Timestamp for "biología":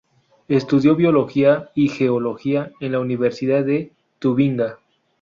0.95-1.69